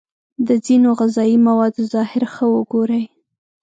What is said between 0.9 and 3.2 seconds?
غذايي موادو ظاهر ښه وگورئ.